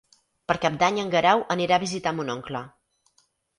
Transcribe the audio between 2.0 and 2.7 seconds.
mon oncle.